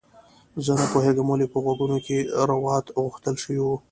[0.65, 2.17] زه نه پوهیږم ولې په غوږونو کې
[2.49, 3.75] روات غوښتل شوي وو